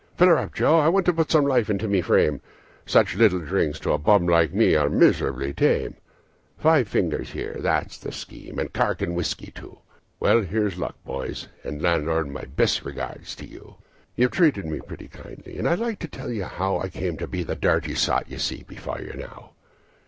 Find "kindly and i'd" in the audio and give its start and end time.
15.07-15.77